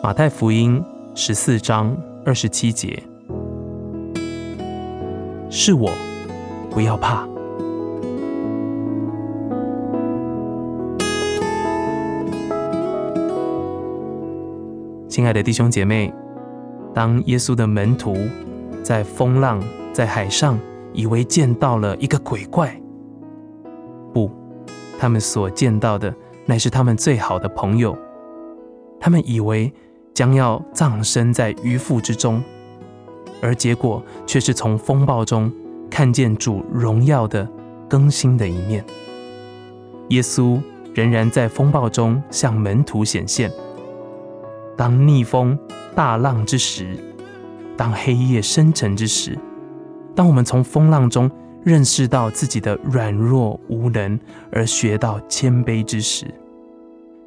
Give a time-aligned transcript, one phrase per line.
[0.00, 0.80] 马太福音
[1.16, 3.02] 十四章二十七节
[5.50, 5.90] ：“是我，
[6.70, 7.26] 不要怕。”
[15.08, 16.14] 亲爱的弟兄姐妹，
[16.94, 18.16] 当耶稣的门徒
[18.84, 19.60] 在风浪、
[19.92, 20.56] 在海上，
[20.92, 22.80] 以为见到了一个鬼怪，
[24.14, 24.30] 不，
[24.96, 26.14] 他们所见到的
[26.46, 27.98] 乃是他们最好的朋友。
[29.00, 29.72] 他们以为
[30.18, 32.42] 将要葬身在鱼腹之中，
[33.40, 35.48] 而结果却是从风暴中
[35.88, 37.48] 看见主荣耀的
[37.88, 38.84] 更新的一面。
[40.08, 40.60] 耶稣
[40.92, 43.48] 仍然在风暴中向门徒显现。
[44.76, 45.56] 当逆风
[45.94, 46.98] 大浪之时，
[47.76, 49.38] 当黑夜深沉之时，
[50.16, 51.30] 当我们从风浪中
[51.62, 54.18] 认识到自己的软弱无能，
[54.50, 56.26] 而学到谦卑之时，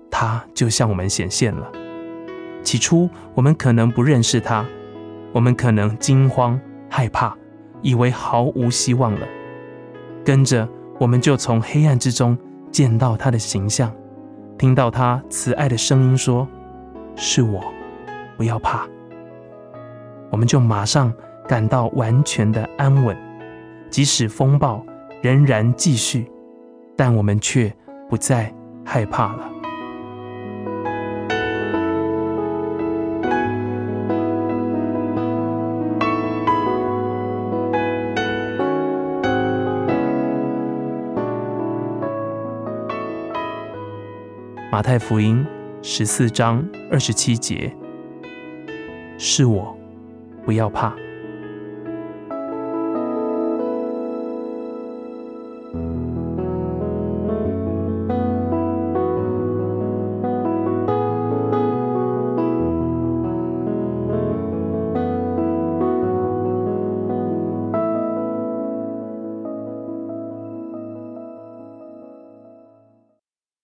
[0.09, 1.71] 他就向我们显现了。
[2.63, 4.65] 起初，我们可能不认识他，
[5.33, 6.59] 我们可能惊慌
[6.89, 7.35] 害怕，
[7.81, 9.27] 以为毫无希望了。
[10.23, 10.67] 跟着，
[10.99, 12.37] 我们就从黑暗之中
[12.71, 13.91] 见到他的形象，
[14.57, 16.47] 听到他慈爱的声音说。
[17.13, 17.61] 是我，
[18.37, 18.87] 不要怕，
[20.31, 21.13] 我们就马上
[21.45, 23.15] 感到完全的安稳，
[23.89, 24.83] 即使风暴
[25.21, 26.31] 仍然继续，
[26.95, 27.71] 但我们却
[28.09, 28.51] 不再
[28.85, 29.50] 害怕了。
[44.71, 45.45] 马太福音
[45.81, 47.75] 十四章二十七节。
[49.17, 49.77] 是我
[50.45, 50.95] 不要怕。